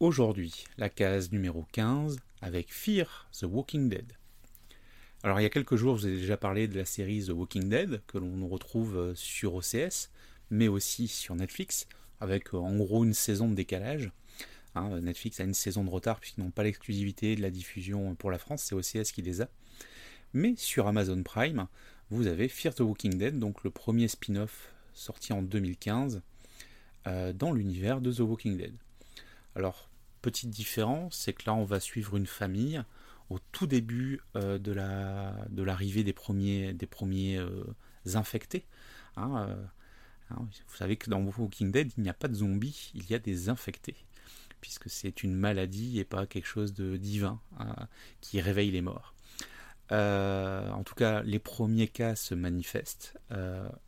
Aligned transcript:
aujourd'hui 0.00 0.64
la 0.78 0.88
case 0.88 1.32
numéro 1.32 1.64
15 1.72 2.18
avec 2.42 2.72
Fear 2.72 3.28
the 3.32 3.44
Walking 3.44 3.88
Dead. 3.88 4.12
Alors 5.22 5.40
il 5.40 5.42
y 5.42 5.46
a 5.46 5.50
quelques 5.50 5.76
jours, 5.76 5.96
je 5.96 6.02
vous 6.02 6.14
ai 6.14 6.16
déjà 6.16 6.36
parlé 6.36 6.68
de 6.68 6.76
la 6.76 6.84
série 6.84 7.24
The 7.24 7.30
Walking 7.30 7.68
Dead 7.68 8.02
que 8.06 8.18
l'on 8.18 8.46
retrouve 8.46 8.96
euh, 8.96 9.14
sur 9.14 9.54
OCS, 9.54 10.10
mais 10.50 10.68
aussi 10.68 11.08
sur 11.08 11.34
Netflix, 11.34 11.88
avec 12.20 12.54
euh, 12.54 12.58
en 12.58 12.76
gros 12.76 13.04
une 13.04 13.14
saison 13.14 13.48
de 13.48 13.54
décalage. 13.54 14.10
Hein, 14.74 15.00
Netflix 15.00 15.40
a 15.40 15.44
une 15.44 15.54
saison 15.54 15.84
de 15.84 15.90
retard 15.90 16.20
puisqu'ils 16.20 16.42
n'ont 16.42 16.50
pas 16.50 16.62
l'exclusivité 16.62 17.34
de 17.34 17.42
la 17.42 17.50
diffusion 17.50 18.14
pour 18.14 18.30
la 18.30 18.38
France, 18.38 18.62
c'est 18.62 18.74
OCS 18.74 19.12
qui 19.12 19.22
les 19.22 19.40
a. 19.40 19.48
Mais 20.34 20.54
sur 20.56 20.86
Amazon 20.86 21.22
Prime, 21.22 21.66
vous 22.10 22.26
avez 22.26 22.48
Fear 22.48 22.74
the 22.74 22.80
Walking 22.80 23.16
Dead, 23.16 23.38
donc 23.38 23.64
le 23.64 23.70
premier 23.70 24.08
spin-off 24.08 24.72
sorti 24.92 25.32
en 25.32 25.42
2015 25.42 26.22
euh, 27.06 27.32
dans 27.32 27.52
l'univers 27.52 28.00
de 28.00 28.12
The 28.12 28.20
Walking 28.20 28.56
Dead. 28.56 28.74
Alors, 29.56 29.88
petite 30.20 30.50
différence, 30.50 31.16
c'est 31.16 31.32
que 31.32 31.44
là 31.46 31.54
on 31.54 31.64
va 31.64 31.80
suivre 31.80 32.16
une 32.16 32.26
famille 32.26 32.82
au 33.30 33.38
tout 33.52 33.66
début 33.66 34.20
euh, 34.36 34.58
de, 34.58 34.70
la, 34.70 35.34
de 35.48 35.62
l'arrivée 35.62 36.04
des 36.04 36.12
premiers, 36.12 36.74
des 36.74 36.86
premiers 36.86 37.38
euh, 37.38 37.64
infectés. 38.14 38.66
Hein, 39.16 39.56
hein, 40.30 40.36
vous 40.68 40.76
savez 40.76 40.98
que 40.98 41.08
dans 41.08 41.22
Walking 41.22 41.72
Dead, 41.72 41.90
il 41.96 42.02
n'y 42.02 42.10
a 42.10 42.14
pas 42.14 42.28
de 42.28 42.34
zombies, 42.34 42.92
il 42.94 43.08
y 43.08 43.14
a 43.14 43.18
des 43.18 43.48
infectés, 43.48 43.96
puisque 44.60 44.90
c'est 44.90 45.22
une 45.22 45.34
maladie 45.34 45.98
et 46.00 46.04
pas 46.04 46.26
quelque 46.26 46.46
chose 46.46 46.74
de 46.74 46.98
divin 46.98 47.40
hein, 47.58 47.74
qui 48.20 48.42
réveille 48.42 48.70
les 48.70 48.82
morts. 48.82 49.14
en 49.90 50.82
tout 50.84 50.94
cas, 50.94 51.22
les 51.22 51.38
premiers 51.38 51.88
cas 51.88 52.14
se 52.14 52.34
manifestent, 52.34 53.16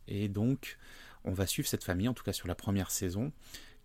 et 0.07 0.29
donc 0.29 0.79
on 1.25 1.31
va 1.31 1.45
suivre 1.45 1.67
cette 1.67 1.83
famille, 1.83 2.07
en 2.07 2.15
tout 2.15 2.23
cas 2.23 2.33
sur 2.33 2.47
la 2.47 2.55
première 2.55 2.89
saison, 2.89 3.31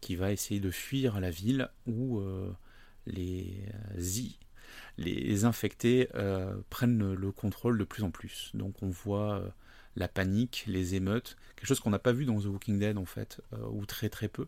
qui 0.04 0.16
va 0.16 0.32
essayer 0.32 0.60
de 0.60 0.70
fuir 0.70 1.18
la 1.18 1.30
ville 1.30 1.70
où 1.86 2.18
euh, 2.18 2.52
les, 3.06 3.64
euh, 3.96 4.22
les 4.98 5.44
infectés 5.46 6.10
euh, 6.14 6.54
prennent 6.68 7.14
le 7.14 7.32
contrôle 7.32 7.78
de 7.78 7.84
plus 7.84 8.02
en 8.02 8.10
plus. 8.10 8.50
Donc 8.52 8.82
on 8.82 8.88
voit 8.90 9.42
la 9.96 10.06
panique, 10.06 10.64
les 10.66 10.94
émeutes, 10.94 11.38
quelque 11.56 11.68
chose 11.68 11.80
qu'on 11.80 11.88
n'a 11.88 11.98
pas 11.98 12.12
vu 12.12 12.26
dans 12.26 12.38
The 12.38 12.44
Walking 12.44 12.78
Dead 12.78 12.98
en 12.98 13.06
fait, 13.06 13.40
ou 13.70 13.86
très 13.86 14.10
très 14.10 14.28
peu. 14.28 14.46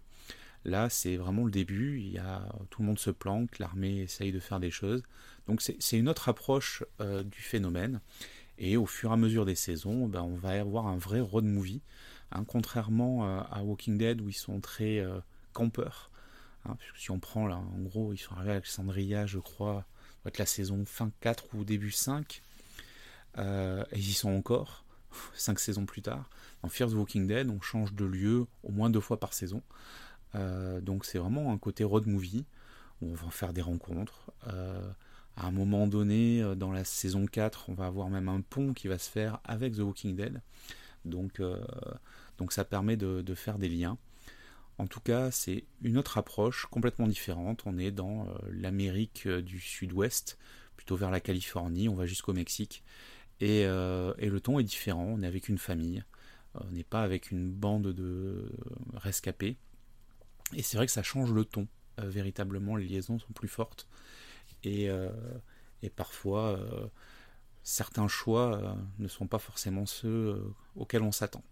Là, 0.67 0.91
c'est 0.91 1.17
vraiment 1.17 1.45
le 1.45 1.51
début. 1.51 2.01
Il 2.01 2.11
y 2.11 2.19
a, 2.19 2.47
tout 2.69 2.83
le 2.83 2.89
monde 2.89 2.99
se 2.99 3.11
planque, 3.11 3.59
l'armée 3.59 4.03
essaye 4.03 4.33
de 4.33 4.41
faire 4.41 4.61
des 4.61 4.71
choses. 4.71 5.05
Donc, 5.47 5.63
c'est 5.63 5.97
une 5.97 6.09
autre 6.09 6.29
approche 6.29 6.83
du 6.99 7.41
phénomène. 7.41 8.01
Et 8.59 8.77
au 8.77 8.85
fur 8.85 9.11
et 9.11 9.13
à 9.13 9.17
mesure 9.17 9.47
des 9.47 9.55
saisons, 9.55 10.09
ben, 10.09 10.23
on 10.23 10.35
va 10.35 10.61
avoir 10.61 10.89
un 10.89 10.99
vrai 10.99 11.21
road 11.21 11.45
movie 11.45 11.83
Hein, 12.33 12.45
contrairement 12.45 13.25
à 13.25 13.63
Walking 13.63 13.99
Dead 13.99 14.21
où 14.21 14.29
ils 14.29 14.35
sont 14.35 14.61
très 14.61 15.05
campeurs. 15.57 16.11
Hein, 16.65 16.77
si 16.97 17.11
on 17.11 17.19
prend 17.19 17.47
là, 17.47 17.57
en 17.57 17.83
gros, 17.83 18.13
ils 18.13 18.19
sont 18.19 18.35
arrivés 18.35 18.51
à 18.51 18.55
Alexandria, 18.55 19.27
je 19.27 19.39
crois, 19.39 19.85
doit 20.23 20.29
être 20.29 20.39
la 20.39 20.47
saison 20.47 20.85
fin 20.85 21.11
4 21.21 21.55
ou 21.55 21.65
début 21.65 21.91
5. 21.91 22.43
Euh, 23.39 23.85
et 23.93 23.99
ils 23.99 24.11
y 24.11 24.13
sont 24.13 24.31
encore, 24.31 24.85
5 25.35 25.59
saisons 25.59 25.87
plus 25.87 26.03
tard. 26.03 26.29
Dans 26.63 26.69
Fear 26.69 26.91
the 26.91 26.95
Walking 26.95 27.27
Dead, 27.27 27.49
on 27.51 27.61
change 27.61 27.93
de 27.95 28.05
lieu 28.05 28.47
au 28.63 28.73
moins 28.73 28.91
deux 28.91 29.01
fois 29.01 29.19
par 29.19 29.33
saison. 29.33 29.63
donc 30.83 31.05
c'est 31.07 31.19
vraiment 31.19 31.53
un 31.53 31.59
côté 31.59 31.83
road 31.85 32.07
movie 32.07 32.45
où 33.01 33.11
on 33.11 33.15
va 33.15 33.31
faire 33.31 33.53
des 33.53 33.63
rencontres. 33.63 34.33
à 34.45 35.47
un 35.47 35.51
moment 35.51 35.87
donné, 35.87 36.43
dans 36.57 36.73
la 36.73 36.85
saison 36.85 37.27
4, 37.27 37.69
on 37.69 37.75
va 37.75 37.87
avoir 37.87 38.09
même 38.11 38.29
un 38.29 38.41
pont 38.41 38.75
qui 38.75 38.89
va 38.89 38.99
se 38.99 39.11
faire 39.11 39.41
avec 39.45 39.75
The 39.75 39.81
Walking 39.81 40.17
Dead. 40.17 40.41
Donc, 41.07 41.41
euh, 41.41 41.59
donc 42.39 42.53
ça 42.53 42.65
permet 42.65 42.97
de, 42.97 43.35
faire 43.35 43.59
des 43.59 43.69
liens. 43.69 43.97
En 44.79 44.87
tout 44.87 45.01
cas, 45.01 45.31
c'est 45.31 45.65
une 45.83 45.97
autre 45.97 46.19
approche 46.19 46.67
complètement 46.67 47.07
différente. 47.07 47.63
On 47.67 47.79
est 47.79 47.91
dans 47.91 48.29
euh, 48.29 48.33
l'Amérique 48.51 49.27
euh, 49.27 49.43
du 49.43 49.59
Sud-Ouest, 49.59 50.39
plutôt 50.77 50.97
vers 50.97 51.11
la 51.11 51.21
Californie, 51.21 51.89
on 51.89 51.95
va 51.95 52.07
jusqu'au 52.07 52.33
Mexique. 52.33 52.83
Et, 53.41 53.65
le 53.65 54.39
ton 54.39 54.59
est 54.59 54.65
différent, 54.65 55.05
on 55.05 55.23
est 55.23 55.27
avec 55.27 55.51
une 55.51 55.59
famille, 55.59 56.03
on 56.55 56.71
n'est 56.71 56.85
pas 56.85 57.03
avec 57.03 57.31
une 57.31 57.51
bande 57.51 57.89
de 57.89 58.51
rescapés. 58.95 59.59
Et 60.55 60.63
c'est 60.63 60.79
vrai 60.79 60.87
que 60.87 60.93
ça 60.93 61.03
change 61.03 61.33
le 61.33 61.45
ton, 61.45 61.69
véritablement, 61.99 62.77
les 62.77 62.87
liaisons 62.87 63.19
sont 63.19 63.33
plus 63.35 63.49
fortes. 63.49 63.87
Et, 64.65 64.89
parfois, 65.97 66.59
certains 67.67 68.07
choix 68.07 68.55
euh, 68.55 68.75
ne 69.01 69.09
sont 69.09 69.27
pas 69.27 69.41
forcément 69.41 69.87
ceux 69.87 70.09
euh, 70.09 70.55
auxquels 70.77 71.03
on 71.03 71.11
s'attend. 71.11 71.43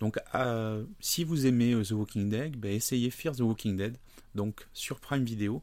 Donc 0.00 0.18
euh, 0.34 0.84
si 1.00 1.24
vous 1.24 1.46
aimez 1.46 1.74
The 1.82 1.92
Walking 1.92 2.28
Dead, 2.28 2.56
ben, 2.56 2.72
essayez 2.72 3.10
Fear 3.10 3.36
the 3.36 3.40
Walking 3.40 3.76
Dead, 3.76 3.96
donc 4.34 4.68
sur 4.72 5.00
Prime 5.00 5.24
Video. 5.24 5.62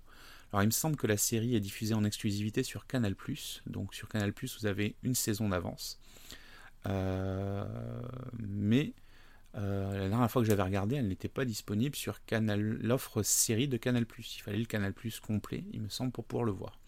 Alors 0.51 0.63
il 0.63 0.67
me 0.67 0.71
semble 0.71 0.95
que 0.95 1.07
la 1.07 1.17
série 1.17 1.55
est 1.55 1.59
diffusée 1.59 1.93
en 1.93 2.03
exclusivité 2.03 2.63
sur 2.63 2.87
Canal 2.87 3.15
+, 3.15 3.67
donc 3.67 3.93
sur 3.93 4.07
Canal+, 4.07 4.33
vous 4.59 4.65
avez 4.65 4.95
une 5.03 5.15
saison 5.15 5.49
d'avance. 5.49 5.99
mais 8.39 8.93
la 9.53 10.09
dernière 10.09 10.29
fois 10.29 10.41
que 10.41 10.47
j'avais 10.47 10.63
regardé, 10.63 10.95
elle 10.97 11.07
n'était 11.07 11.29
pas 11.29 11.45
disponible 11.45 11.95
sur 11.95 12.19
l'offre 12.31 13.23
série 13.23 13.67
de 13.67 13.77
Canal+. 13.77 14.05
Il 14.17 14.41
fallait 14.41 14.57
le 14.57 14.65
Canal+, 14.65 14.93
complet, 15.25 15.63
il 15.73 15.81
me 15.81 15.89
semble, 15.89 16.11
pour 16.11 16.25
pouvoir 16.25 16.45
le 16.45 16.51
voir. 16.51 16.79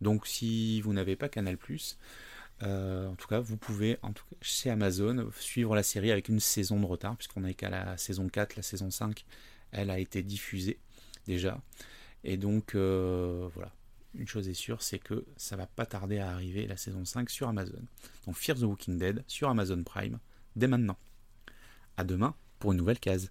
Donc 0.00 0.26
si 0.26 0.80
vous 0.80 0.92
n'avez 0.92 1.16
pas 1.16 1.28
Canal+, 1.28 1.56
euh, 2.62 3.08
en 3.08 3.14
tout 3.14 3.28
cas, 3.28 3.40
vous 3.40 3.56
pouvez, 3.56 3.98
chez 4.42 4.70
Amazon, 4.70 5.30
suivre 5.38 5.74
la 5.74 5.82
série 5.82 6.10
avec 6.10 6.28
une 6.28 6.40
saison 6.40 6.78
de 6.78 6.86
retard, 6.86 7.16
puisqu'on 7.16 7.40
n'est 7.40 7.54
qu'à 7.54 7.70
la 7.70 7.96
saison 7.96 8.28
4, 8.28 8.56
la 8.56 8.62
saison 8.62 8.90
5, 8.90 9.24
elle 9.72 9.90
a 9.90 9.98
été 9.98 10.22
diffusée 10.22 10.78
déjà. 11.26 11.60
Et 12.24 12.36
donc, 12.36 12.74
euh, 12.74 13.48
voilà. 13.54 13.72
Une 14.16 14.26
chose 14.26 14.48
est 14.48 14.54
sûre, 14.54 14.82
c'est 14.82 14.98
que 14.98 15.24
ça 15.36 15.54
va 15.54 15.66
pas 15.66 15.86
tarder 15.86 16.18
à 16.18 16.32
arriver 16.32 16.66
la 16.66 16.76
saison 16.76 17.04
5 17.04 17.30
sur 17.30 17.48
Amazon. 17.48 17.80
Donc, 18.26 18.36
Fear 18.36 18.58
the 18.58 18.62
Walking 18.62 18.98
Dead 18.98 19.22
sur 19.28 19.48
Amazon 19.48 19.84
Prime, 19.84 20.18
dès 20.56 20.66
maintenant. 20.66 20.98
À 21.96 22.02
demain 22.02 22.34
pour 22.58 22.72
une 22.72 22.78
nouvelle 22.78 22.98
case. 22.98 23.30